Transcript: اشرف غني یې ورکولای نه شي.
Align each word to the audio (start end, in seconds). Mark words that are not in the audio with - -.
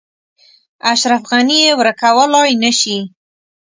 اشرف 0.91 1.21
غني 1.29 1.59
یې 1.65 1.71
ورکولای 1.79 2.51
نه 2.63 2.71
شي. 2.79 2.97